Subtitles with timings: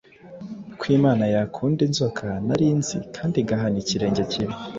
[0.79, 4.53] Ko Imana yakunda Inzoka nari nzi, kandi igahana ikirenge kibi